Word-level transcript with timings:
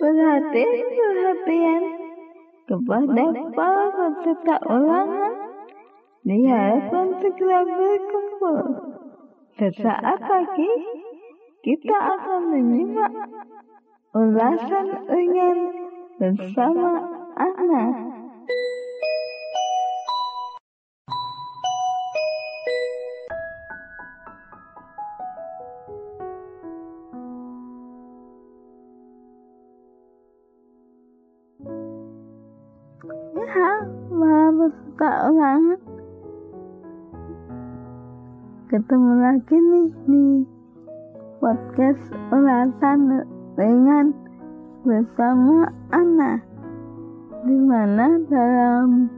perhatian-perhatian 0.00 1.82
kepada 2.64 3.24
para 3.52 3.86
peserta 3.92 4.56
ulangan 4.64 5.34
diharapkan 6.24 7.06
segera 7.20 7.60
berkumpul. 7.68 8.58
Sesaat 9.60 10.20
lagi 10.24 10.72
kita 11.60 11.96
akan 12.16 12.40
menyimak 12.48 13.12
ulasan 14.16 14.88
ringan 15.04 15.58
bersama 16.16 17.04
Ana. 17.36 17.84
Para 33.40 34.52
peserta 34.52 35.32
ulangan. 35.32 35.80
Ketemu 38.68 39.12
lagi 39.16 39.56
nih 39.56 39.88
di 40.04 40.26
podcast 41.40 42.04
ulasan 42.28 43.24
ringan 43.56 44.12
bersama 44.84 45.72
Ana 45.88 46.36
di 47.48 47.56
mana 47.64 48.20
dalam 48.28 49.08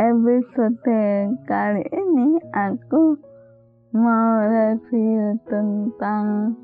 episode 0.00 1.04
kali 1.44 1.84
ini 1.92 2.40
aku 2.56 3.20
mau 3.92 4.48
review 4.48 5.36
tentang 5.44 6.56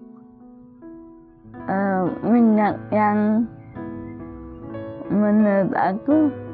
uh, 1.68 2.08
minyak 2.24 2.80
yang 2.88 3.44
menurut 5.12 5.70
aku 5.76 6.45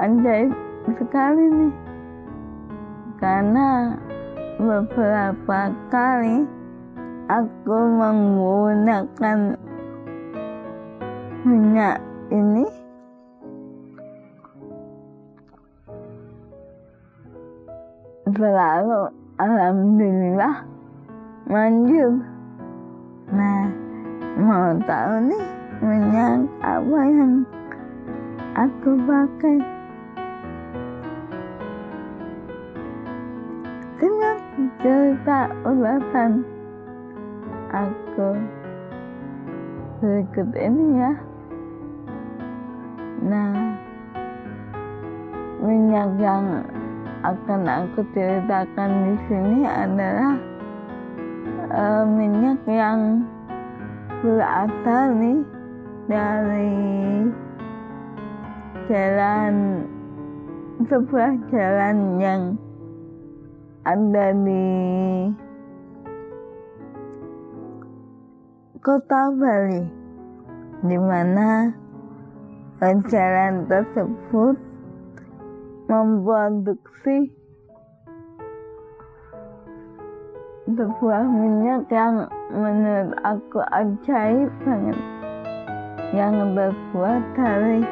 ajaib 0.00 0.50
sekali 0.96 1.44
nih. 1.44 1.74
Karena 3.20 4.00
beberapa 4.56 5.72
kali 5.92 6.48
aku 7.28 7.76
menggunakan 8.00 9.60
minyak 11.44 12.00
ini. 12.32 12.64
Selalu 18.30 19.12
alhamdulillah 19.36 20.64
manjur. 21.44 22.24
Nah 23.36 23.68
mau 24.40 24.72
tahu 24.88 25.28
nih 25.28 25.44
minyak 25.84 26.48
apa 26.64 27.00
yang 27.04 27.44
aku 28.56 28.96
pakai 29.04 29.79
cerita 34.80 35.48
ulasan 35.64 36.44
aku 37.70 38.36
berikut 40.00 40.48
ini 40.56 40.86
ya. 41.00 41.12
Nah 43.20 43.54
minyak 45.60 46.10
yang 46.16 46.64
akan 47.20 47.62
aku 47.68 48.00
ceritakan 48.16 48.90
di 49.04 49.14
sini 49.28 49.60
adalah 49.68 50.32
uh, 51.68 52.04
minyak 52.08 52.60
yang 52.64 53.28
berasal 54.24 55.16
nih 55.20 55.40
dari 56.08 56.80
jalan 58.88 59.84
sebuah 60.88 61.32
jalan 61.52 61.96
yang 62.18 62.42
ada 63.88 64.36
di 64.36 64.68
kota 68.84 69.32
Bali 69.32 69.84
di 70.84 70.96
mana 70.96 71.72
tersebut 73.68 74.56
memproduksi 75.88 77.32
sebuah 80.70 81.24
minyak 81.26 81.88
yang 81.90 82.30
menurut 82.52 83.16
aku 83.26 83.60
ajaib 83.74 84.48
banget 84.62 84.98
yang 86.14 86.54
terbuat 86.54 87.22
dari 87.34 87.82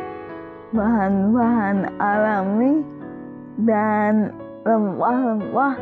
bahan-bahan 0.73 1.91
alami 1.99 2.87
dan 3.67 4.31
rempah-rempah 4.67 5.75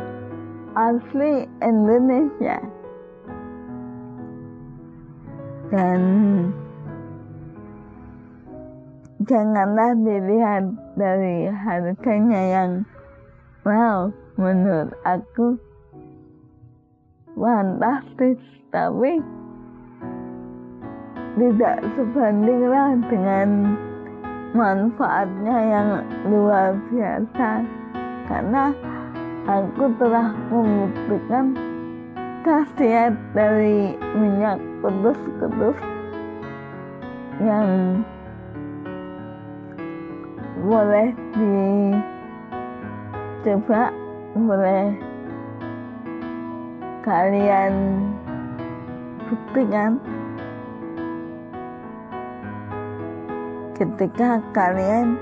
asli 0.77 1.49
Indonesia. 1.65 2.57
Dan 5.67 6.01
janganlah 9.27 9.91
dilihat 9.99 10.63
dari 10.95 11.49
harganya 11.51 12.41
yang 12.47 12.71
wow 13.65 14.13
menurut 14.37 14.93
aku. 15.03 15.57
Fantastis 17.37 18.41
tapi 18.73 19.21
tidak 21.37 21.85
sebandinglah 21.93 22.97
dengan 23.13 23.77
manfaatnya 24.57 25.57
yang 25.69 25.89
luar 26.25 26.73
biasa 26.89 27.76
karena 28.27 28.75
aku 29.47 29.91
telah 29.99 30.35
membuktikan 30.51 31.55
khasiat 32.43 33.15
dari 33.31 33.95
minyak 34.15 34.59
kudus-kudus 34.83 35.79
yang 37.43 38.03
boleh 40.63 41.15
dicoba 43.43 43.93
boleh 44.35 44.91
kalian 47.07 47.73
buktikan. 49.31 49.95
Ketika 53.77 54.41
kalian 54.57 55.21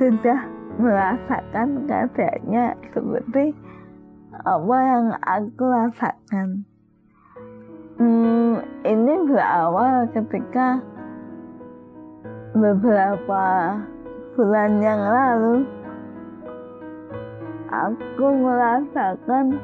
sudah 0.00 0.47
merasakan 0.78 1.84
keadaannya 1.90 2.64
seperti 2.94 3.44
apa 4.46 4.76
yang 4.78 5.06
aku 5.26 5.64
rasakan. 5.66 6.48
Hmm, 7.98 8.62
ini 8.86 9.14
berawal 9.26 10.06
ketika 10.14 10.78
beberapa 12.54 13.74
bulan 14.38 14.78
yang 14.78 15.02
lalu 15.02 15.66
aku 17.74 18.26
merasakan 18.38 19.58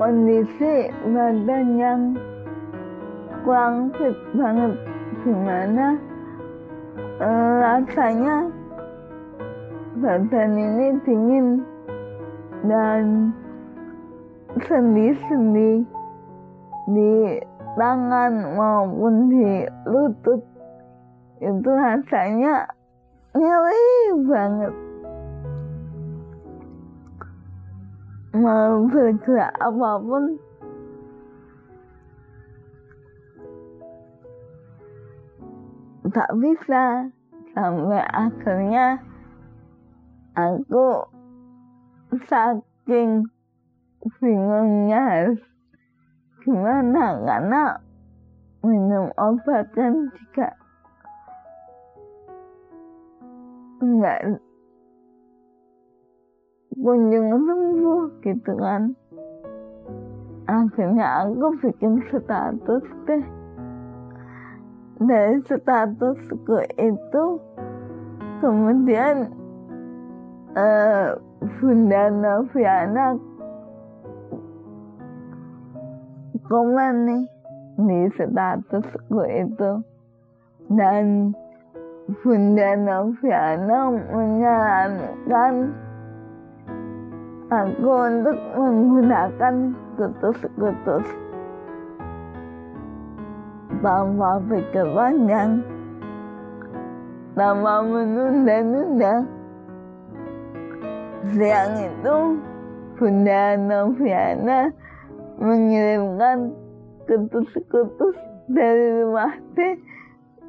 kondisi 0.00 0.88
badan 1.12 1.66
yang 1.76 2.00
kurang 3.44 3.92
fit 3.94 4.16
banget 4.32 4.72
gimana 5.22 6.00
rasanya 7.20 8.52
badan 9.96 10.52
ini 10.52 10.86
dingin 11.08 11.46
dan 12.68 13.32
sendi-sendi 14.60 15.84
di 16.92 17.14
tangan 17.76 18.32
maupun 18.56 19.14
di 19.32 19.64
lutut. 19.88 20.40
Itu 21.40 21.68
rasanya 21.68 22.68
nyeri 23.36 23.88
banget. 24.24 24.74
Mau 28.36 28.84
bergerak 28.92 29.52
apa 29.60 29.90
pun 30.00 30.24
tak 36.16 36.32
bisa. 36.40 37.12
Sampai 37.52 38.00
akhirnya 38.08 39.00
aku 40.32 41.04
saking 42.24 43.28
bingungnya 44.16 45.36
gimana? 46.40 47.20
Karena 47.20 47.62
minum 48.64 49.12
obat 49.20 49.68
kan 49.76 50.08
juga 50.08 50.48
enggak 53.84 54.40
kunjung 56.76 57.28
sembuh 57.28 58.04
gitu 58.24 58.52
kan. 58.56 58.82
Akhirnya 60.48 61.28
aku 61.28 61.56
bikin 61.60 62.00
status 62.08 62.84
deh 63.04 63.24
dari 64.96 65.44
statusku 65.44 66.56
itu 66.80 67.24
kemudian 68.40 69.28
uh, 70.56 71.20
Bunda 71.60 72.08
Noviana 72.08 73.20
komen 76.48 76.94
nih 77.04 77.24
di 77.76 78.00
statusku 78.16 79.20
itu. 79.28 79.70
Dan 80.66 81.36
Bunda 82.24 82.70
Noviana 82.74 83.78
menyarankan 83.92 85.54
aku 87.52 87.90
untuk 88.10 88.38
menggunakan 88.58 89.54
kutus-kutus 89.94 91.06
tanpa 93.86 94.42
pikir 94.50 94.82
panjang 94.90 95.62
tanpa 97.38 97.86
menunda-nunda. 97.86 99.22
Siang 101.30 101.74
itu 101.78 102.16
Bunda 102.98 103.54
Noviana 103.54 104.74
mengirimkan 105.38 106.50
kutus-kutus 107.06 108.18
dari 108.50 109.06
rumah 109.06 109.38
teh 109.54 109.78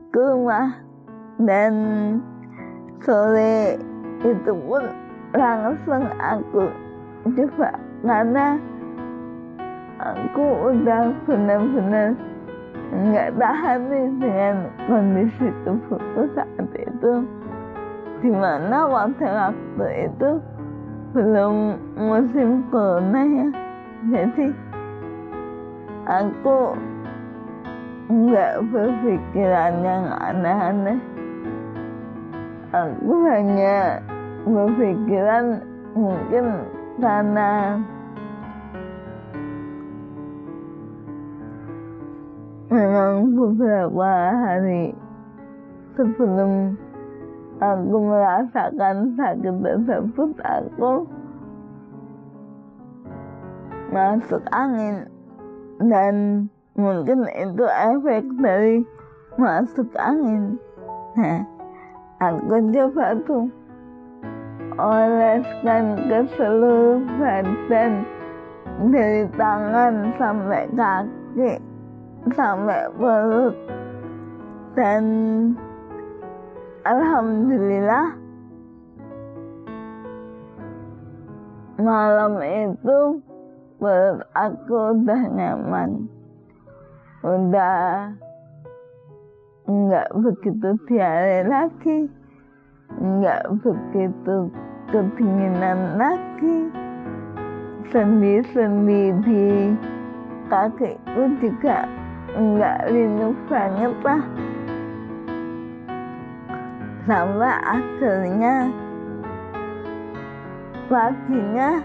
ke 0.09 0.21
rumah. 0.33 0.81
Dan 1.37 1.73
sore 3.05 3.77
itu 4.25 4.53
pun 4.65 4.89
langsung 5.37 6.09
aku 6.17 6.65
coba 7.37 7.77
karena 8.01 8.57
aku 10.01 10.73
udah 10.73 11.13
benar-benar 11.29 12.17
nggak 12.97 13.29
tahan 13.37 13.79
nih 13.93 14.07
dengan 14.17 14.55
kondisi 14.89 15.47
tubuhku 15.61 16.21
saat 16.33 16.67
itu 16.73 17.13
dimana 18.25 18.89
waktu 18.89 19.21
waktu 19.29 19.87
itu 20.09 20.29
belum 21.13 21.77
musim 21.93 22.65
corona 22.73 23.21
ya 23.21 23.47
jadi 24.09 24.47
aku 26.09 26.73
nggak 28.09 28.53
berpikiran 28.73 29.73
yang 29.85 30.05
aneh-aneh 30.17 30.99
aku 32.73 33.13
hanya 33.29 34.01
berpikiran 34.41 35.61
mungkin 35.93 36.45
karena 36.97 37.77
memang 42.77 43.33
beberapa 43.33 44.09
hari 44.37 44.93
sebelum 45.97 46.77
aku 47.57 47.97
merasakan 48.05 49.17
sakit 49.17 49.55
tersebut 49.65 50.31
aku 50.45 50.93
masuk 53.89 54.43
angin. 54.53 55.09
Dan 55.81 56.45
mungkin 56.77 57.25
itu 57.33 57.65
efek 57.65 58.25
dari 58.37 58.85
masuk 59.41 59.89
angin. 59.97 60.61
Nah 61.17 61.41
aku 62.21 62.61
coba 62.69 63.17
tuh 63.25 63.45
oleskan 64.77 65.97
ke 66.05 66.19
seluruh 66.37 67.01
badan 67.17 68.05
dari 68.93 69.25
tangan 69.33 70.13
sampai 70.21 70.69
kaki 70.77 71.57
sampai 72.33 72.89
perut 72.95 73.55
dan 74.77 75.03
alhamdulillah. 76.85 78.07
Malam 81.77 82.41
itu 82.41 82.99
perut 83.77 84.25
aku 84.33 84.97
udah 84.97 85.21
nyaman. 85.29 86.09
Udah 87.21 88.13
nggak 89.67 90.09
begitu 90.17 90.69
diare 90.89 91.45
lagi. 91.45 92.09
Nggak 92.97 93.43
begitu 93.61 94.49
kedinginan 94.89 95.99
lagi. 96.01 96.71
Sendi-sendi 97.87 99.15
di 99.23 99.45
kakiku 100.51 101.23
juga 101.39 101.96
nggak 102.37 102.93
linu 102.93 103.33
banget 103.49 103.93
lah. 104.05 104.21
Sampai 107.09 107.55
akhirnya 107.65 108.55
paginya 110.85 111.81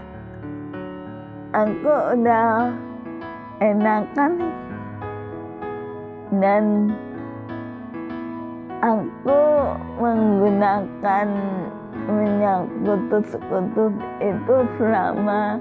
aku 1.57 1.93
udah 2.13 2.69
enakan 3.65 4.31
dan 6.37 6.93
aku 8.85 9.41
menggunakan 9.97 11.27
minyak 12.03 12.67
kutus-kutus 12.83 13.95
itu 14.19 14.55
selama 14.75 15.57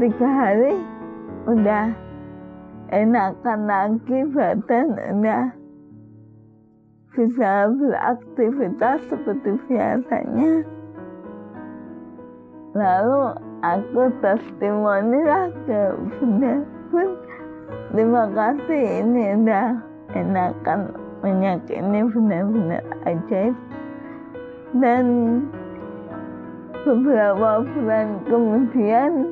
tiga 0.00 0.28
hari 0.30 0.80
udah 1.44 2.03
enakan 2.94 3.60
lagi 3.66 4.18
badan 4.30 4.94
udah 4.94 5.50
bisa 7.14 7.70
beraktivitas 7.74 9.02
seperti 9.10 9.58
biasanya. 9.66 10.62
Lalu 12.74 13.22
aku 13.62 14.02
testimoni 14.18 15.20
lah 15.22 15.50
ke 15.66 15.94
bunda 16.18 16.54
pun. 16.90 17.08
Terima 17.94 18.26
kasih 18.34 19.06
ini 19.06 19.42
udah 19.42 19.78
enakan 20.14 20.90
minyak 21.22 21.62
ini 21.70 22.02
benar-benar 22.10 22.82
ajaib. 23.06 23.54
Dan 24.74 25.06
beberapa 26.82 27.62
bulan 27.62 28.18
kemudian 28.26 29.30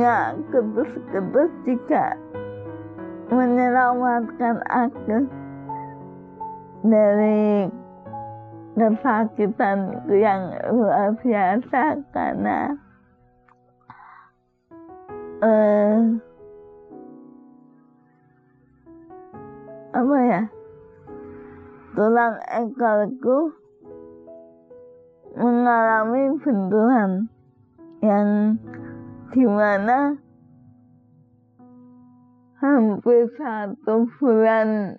minyak 0.00 0.40
ketus-ketus 0.48 1.52
juga 1.68 2.16
menyelamatkan 3.28 4.64
aku 4.72 5.28
dari 6.88 7.68
kesakitan 8.80 10.00
yang 10.08 10.56
luar 10.72 11.12
biasa 11.20 12.00
karena 12.16 12.80
uh, 15.44 16.16
apa 20.00 20.16
ya 20.24 20.42
tulang 21.92 22.40
ekorku 22.48 23.52
mengalami 25.36 26.40
benturan 26.40 27.28
yang 28.00 28.56
di 29.30 29.46
mana 29.46 30.18
hampir 32.58 33.30
satu 33.38 34.10
bulan 34.18 34.98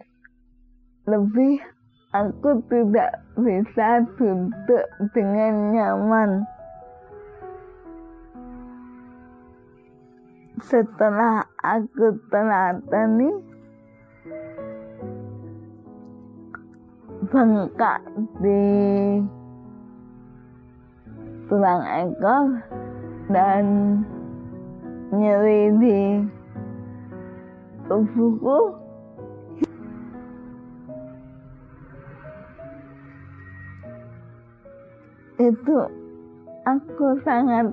lebih 1.04 1.60
aku 2.16 2.64
tidak 2.72 3.12
bisa 3.36 4.08
duduk 4.16 4.86
dengan 5.12 5.54
nyaman. 5.76 6.32
Setelah 10.62 11.44
aku 11.60 12.16
telatani 12.32 13.32
bengkak 17.28 18.00
di 18.40 18.64
tulang 21.50 21.84
ekor 21.84 22.46
dan 23.28 23.66
nyeri 25.12 25.62
di 25.76 26.00
tubuhku. 27.92 28.60
Itu 35.36 35.78
aku 36.64 37.08
sangat 37.26 37.68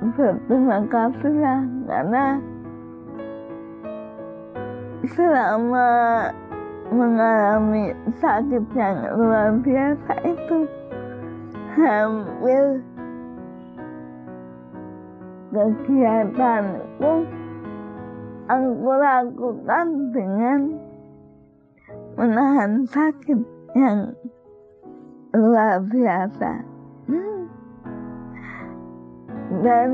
berterima 0.00 0.80
kasih 0.88 1.34
lah 1.40 1.60
karena 1.88 2.26
selama 5.12 5.88
mengalami 6.90 7.94
sakit 8.20 8.64
yang 8.76 8.98
luar 9.16 9.56
biasa 9.62 10.12
itu 10.26 10.58
hampir 11.78 12.82
kegiatanku 15.50 17.12
aku 18.46 18.90
lakukan 18.94 19.86
dengan 20.14 20.60
menahan 22.14 22.86
sakit 22.86 23.40
yang 23.74 24.14
luar 25.34 25.82
biasa. 25.86 26.52
Dan 29.60 29.90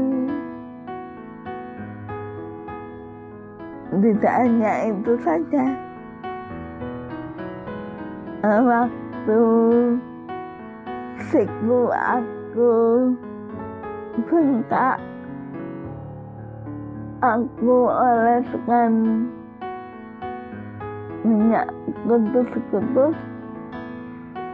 tidak 3.96 4.34
hanya 4.44 4.92
itu 4.92 5.12
saja 5.24 5.64
waktu 8.46 9.40
siku 11.32 11.90
aku 11.90 12.74
bengkak 14.28 15.00
aku 17.26 17.90
oleskan 17.90 18.92
minyak 21.26 21.66
kutus-kutus 22.06 23.18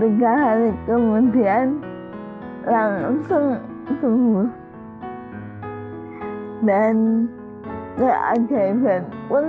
tiga 0.01 0.33
hari 0.33 0.73
kemudian 0.89 1.85
langsung 2.65 3.61
sembuh. 4.01 4.49
Dan 6.63 7.27
keajaiban 8.01 9.05
pun 9.29 9.45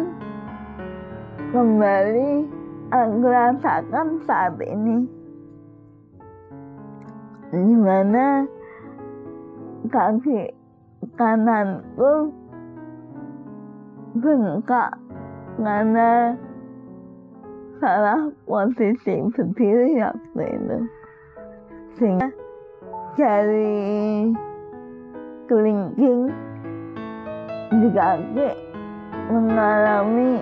kembali 1.56 2.32
aku 2.92 3.18
rasakan 3.24 4.08
saat 4.28 4.58
ini. 4.60 5.08
Di 7.54 7.76
mana 7.78 8.50
kaki 9.88 10.50
kananku 11.14 12.43
bengkak 14.18 14.94
karena 15.58 16.38
salah 17.82 18.30
posisi 18.46 19.20
berdiri 19.34 20.00
waktu 20.00 20.44
itu. 20.46 20.78
Sehingga 21.98 22.30
jari 23.18 24.34
kelingking 25.50 26.22
di 27.82 27.90
kaki 27.94 28.50
mengalami 29.30 30.42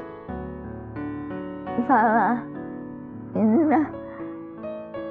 salah. 1.87 2.39
Inilah 3.31 3.87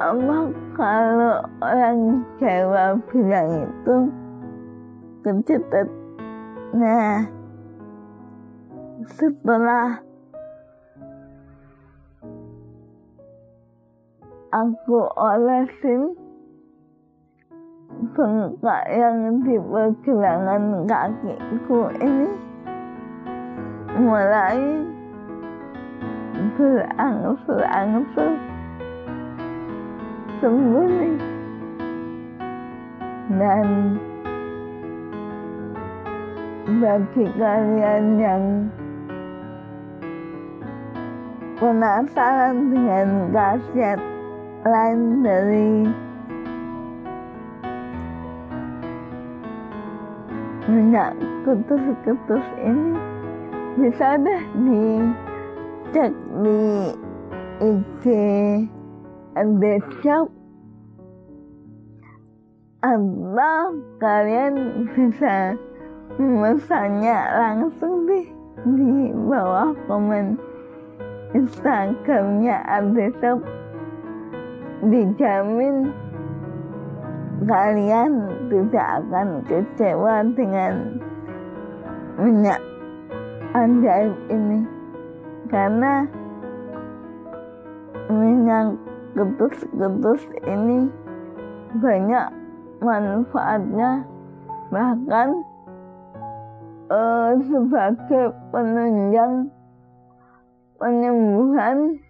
apa 0.01 0.37
kalau 0.77 1.45
orang 1.61 2.25
Jawa 2.41 2.97
bilang 3.09 3.69
itu 3.69 3.97
kecetet 5.21 5.89
nah 6.73 7.40
setelah 9.09 10.05
aku 14.53 15.01
olesin 15.17 16.13
bengkak 18.13 18.85
yang 18.93 19.41
di 19.41 19.57
pergelangan 19.57 20.85
kakiku 20.85 21.89
ini 21.97 22.29
mulai 23.97 24.61
berangsur-angsur 26.61 28.33
sembuh 30.45 30.93
dan 33.41 33.69
bagi 36.81 37.25
kalian 37.37 38.05
yang 38.21 38.45
penasaran 41.61 42.73
dengan 42.73 43.29
kaset 43.37 44.01
lain 44.65 45.21
dari 45.21 45.73
minyak 50.73 51.13
kutus-kutus 51.45 52.45
ini? 52.65 52.97
Bisa 53.77 54.17
deh 54.17 54.43
dicek 54.65 56.13
di 56.41 56.65
IG 57.61 58.05
ada 59.37 59.75
shop. 60.01 60.33
Atau 62.81 63.77
kalian 64.01 64.89
bisa 64.97 65.53
memesannya 66.17 67.19
langsung 67.37 68.09
di 68.09 68.33
di 68.65 69.13
bawah 69.13 69.77
komen 69.85 70.50
Instagramnya 71.31 72.59
Adesop 72.67 73.39
dijamin 74.83 75.95
kalian 77.47 78.13
tidak 78.51 78.89
akan 79.05 79.29
kecewa 79.47 80.27
dengan 80.35 80.99
minyak 82.19 82.61
ajaib 83.55 84.15
ini. 84.29 84.67
Karena 85.51 86.07
minyak 88.11 88.75
ketus-ketus 89.15 90.23
ini 90.47 90.91
banyak 91.79 92.27
manfaatnya 92.83 94.03
bahkan 94.71 95.43
uh, 96.91 97.35
sebagai 97.39 98.35
penunjang 98.55 99.51
penyembuhan 100.81 102.01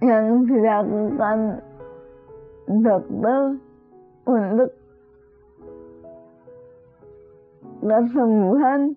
yang 0.00 0.48
dilakukan 0.48 1.38
dokter 2.80 3.40
untuk 4.24 4.70
kesembuhan 7.84 8.96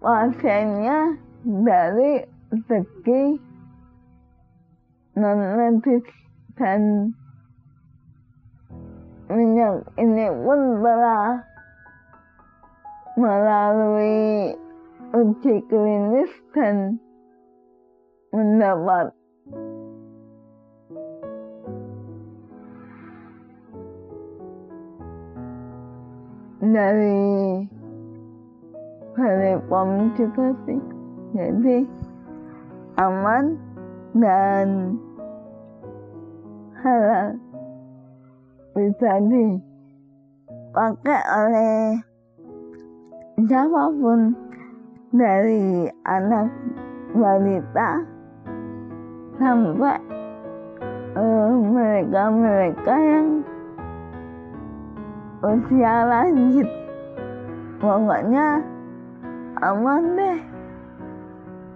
pasiennya 0.00 1.20
dari 1.44 2.24
segi 2.64 3.22
non 5.20 5.38
medis 5.56 6.06
dan 6.58 7.12
minyak 9.28 9.84
ini 9.96 10.26
pun 10.42 10.60
telah 10.82 11.53
melalui 13.14 14.50
uji 15.14 15.54
klinis 15.70 16.30
dan 16.50 16.98
mendapat 18.34 19.14
dari 26.58 27.22
Bepom 29.14 30.10
juga 30.18 30.50
sih 30.66 30.82
jadi 31.38 31.86
aman 32.98 33.54
dan 34.18 34.98
halal 36.82 37.38
bisa 38.74 39.12
dipakai 39.30 41.20
oleh 41.30 42.02
siapa 43.34 43.82
pun 43.98 44.30
dari 45.10 45.90
anak 46.06 46.46
balita 47.10 47.98
sampai 49.42 49.98
mereka-mereka 51.74 52.94
uh, 52.94 53.02
yang 53.02 53.28
usia 55.42 55.94
lanjut. 56.06 56.68
Pokoknya 57.82 58.62
aman 59.62 60.02
deh. 60.14 60.40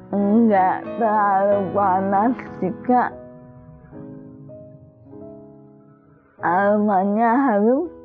Enggak 0.08 0.86
terlalu 0.96 1.60
panas 1.76 2.34
juga. 2.62 3.12
Aromanya 6.38 7.30
harum 7.34 7.97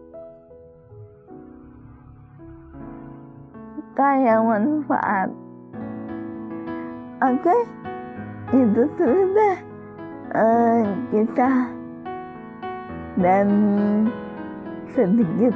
kaya 3.93 4.41
manfaat 4.41 5.29
oke 7.21 7.37
okay? 7.45 7.61
itu 8.57 8.83
sudah 8.97 9.55
uh, 10.33 10.81
kita 11.13 11.51
dan 13.21 13.47
sedikit 14.93 15.53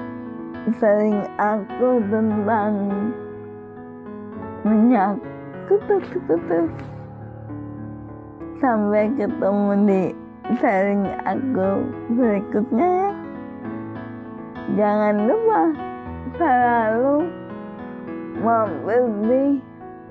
sering 0.77 1.25
aku 1.41 1.97
tentang 2.13 2.73
minyak 4.61 5.17
kutus-kutus 5.65 6.69
sampai 8.61 9.09
ketemu 9.17 9.69
di 9.85 10.03
sharing 10.61 11.09
aku 11.25 11.85
berikutnya 12.13 12.85
ya 12.85 13.11
jangan 14.77 15.15
lupa 15.25 15.61
selalu 16.37 17.15
memberi 18.41 19.57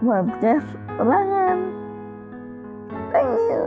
podcast 0.02 0.66
ulangan. 0.98 1.58
Thank 3.14 3.38
you. 3.48 3.62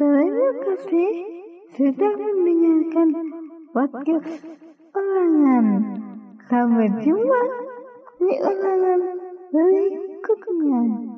Terima 0.00 0.48
kasih 0.64 1.12
sudah 1.76 2.12
mendengarkan 2.16 3.08
podcast 3.76 4.40
ulangan. 4.96 5.66
Sampai 6.48 6.88
jumpa 7.04 7.42
di 8.16 8.32
ulangan 8.40 9.00
berikutnya. 9.52 11.09